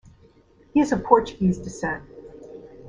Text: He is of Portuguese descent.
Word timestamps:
He 0.73 0.79
is 0.79 0.91
of 0.91 1.03
Portuguese 1.03 1.59
descent. 1.59 2.03